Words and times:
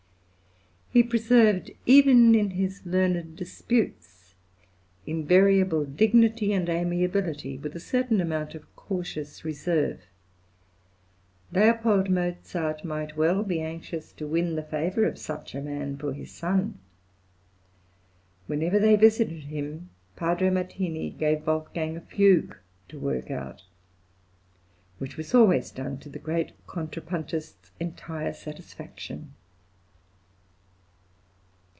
He 0.93 1.03
preserved, 1.03 1.71
even 1.85 2.35
in 2.35 2.49
his 2.49 2.85
learned 2.85 3.37
disputes, 3.37 4.35
invariable 5.07 5.85
dignity 5.85 6.51
and 6.51 6.67
amiability, 6.67 7.57
with 7.57 7.73
a 7.77 7.79
certain 7.79 8.19
amount 8.19 8.55
of 8.55 8.75
cautious 8.75 9.45
reserve. 9.45 10.01
L. 11.55 12.03
Mozart 12.09 12.83
might 12.83 13.15
well 13.15 13.41
be 13.41 13.61
anxious 13.61 14.11
to 14.11 14.27
win 14.27 14.55
the 14.57 14.63
favour 14.63 15.05
of 15.05 15.17
such 15.17 15.55
a 15.55 15.61
man 15.61 15.95
for 15.95 16.11
his 16.11 16.29
son. 16.31 16.77
Whenever 18.47 18.77
they 18.77 18.97
visited 18.97 19.43
him 19.45 19.91
Padre 20.17 20.49
Martini 20.49 21.09
gave 21.09 21.47
Wolfgang 21.47 21.95
a 21.95 22.01
fugue 22.01 22.57
to 22.89 22.99
work 22.99 23.31
out, 23.31 23.63
which 24.97 25.15
was 25.15 25.33
always 25.33 25.71
done 25.71 25.97
to 25.99 26.09
the 26.09 26.19
great 26.19 26.51
contrapuntist's 26.67 27.71
entire 27.79 28.33
satisfaction. 28.33 29.33